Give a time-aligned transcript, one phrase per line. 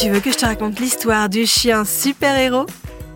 [0.00, 2.64] tu veux que je te raconte l'histoire du chien super-héros?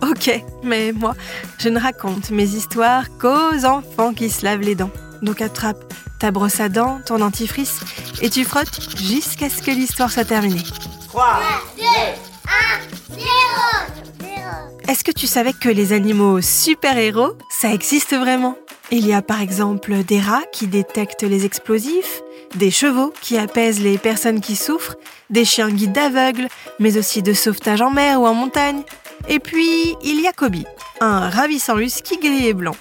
[0.02, 1.14] Ok, mais moi,
[1.58, 4.90] je ne raconte mes histoires qu'aux enfants qui se lavent les dents.
[5.22, 7.80] Donc attrape ta brosse à dents, ton dentifrice,
[8.20, 10.62] et tu frottes jusqu'à ce que l'histoire soit terminée.
[11.08, 11.24] 3,
[11.78, 13.24] 2, 1, 0,
[14.20, 14.32] 0.
[14.86, 18.58] Est-ce que tu savais que les animaux super-héros, ça existe vraiment?
[18.90, 22.20] Il y a par exemple des rats qui détectent les explosifs,
[22.54, 24.96] des chevaux qui apaisent les personnes qui souffrent,
[25.30, 28.82] des chiens guides d'aveugles, mais aussi de sauvetage en mer ou en montagne.
[29.28, 30.64] Et puis, il y a Kobe,
[31.00, 32.76] un ravissant husky gris et blanc.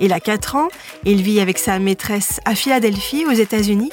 [0.00, 0.68] Il a 4 ans,
[1.04, 3.90] il vit avec sa maîtresse à Philadelphie, aux États-Unis,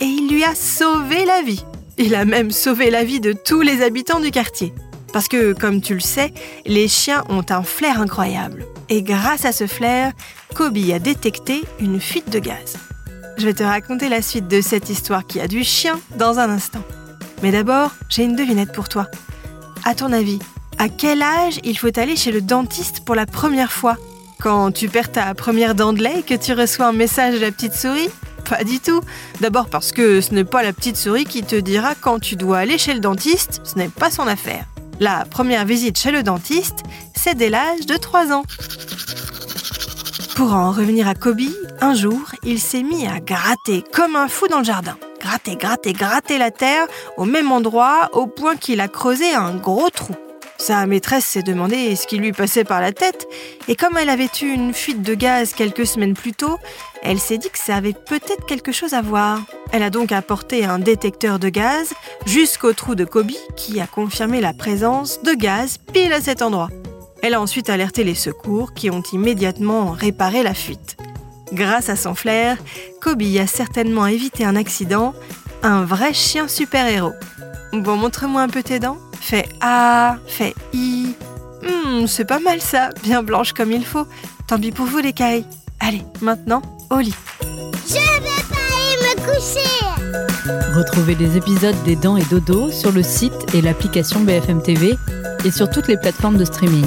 [0.00, 1.64] et il lui a sauvé la vie.
[1.98, 4.72] Il a même sauvé la vie de tous les habitants du quartier.
[5.12, 6.32] Parce que, comme tu le sais,
[6.66, 8.66] les chiens ont un flair incroyable.
[8.88, 10.12] Et grâce à ce flair,
[10.54, 12.78] Kobe a détecté une fuite de gaz.
[13.40, 16.50] Je vais te raconter la suite de cette histoire qui a du chien dans un
[16.50, 16.82] instant.
[17.42, 19.06] Mais d'abord, j'ai une devinette pour toi.
[19.82, 20.38] À ton avis,
[20.76, 23.96] à quel âge il faut aller chez le dentiste pour la première fois?
[24.40, 27.38] Quand tu perds ta première dent de lait et que tu reçois un message de
[27.38, 28.10] la petite souris?
[28.46, 29.00] Pas du tout.
[29.40, 32.58] D'abord parce que ce n'est pas la petite souris qui te dira quand tu dois
[32.58, 34.66] aller chez le dentiste, ce n'est pas son affaire.
[34.98, 36.82] La première visite chez le dentiste,
[37.16, 38.42] c'est dès l'âge de 3 ans.
[40.34, 41.40] Pour en revenir à Kobe,
[41.80, 44.96] un jour, il s'est mis à gratter comme un fou dans le jardin.
[45.20, 49.90] Gratter, gratter, gratter la terre au même endroit au point qu'il a creusé un gros
[49.90, 50.14] trou.
[50.56, 53.26] Sa maîtresse s'est demandé ce qui lui passait par la tête
[53.66, 56.58] et comme elle avait eu une fuite de gaz quelques semaines plus tôt,
[57.02, 59.40] elle s'est dit que ça avait peut-être quelque chose à voir.
[59.72, 61.94] Elle a donc apporté un détecteur de gaz
[62.26, 66.68] jusqu'au trou de Kobe qui a confirmé la présence de gaz pile à cet endroit.
[67.22, 70.96] Elle a ensuite alerté les secours qui ont immédiatement réparé la fuite.
[71.52, 72.56] Grâce à son flair,
[73.00, 75.14] Kobe a certainement évité un accident,
[75.62, 77.12] un vrai chien super-héros.
[77.72, 78.98] Bon, montre-moi un peu tes dents.
[79.20, 81.14] Fais A, fais I.
[81.62, 84.06] Hmm, c'est pas mal ça, bien blanche comme il faut.
[84.46, 85.44] Tant pis pour vous les cailles.
[85.80, 87.14] Allez, maintenant, au lit.
[87.86, 90.74] Je vais pas aller me coucher.
[90.74, 94.94] Retrouvez les épisodes des Dents et Dodo sur le site et l'application BFM TV
[95.44, 96.86] et sur toutes les plateformes de streaming.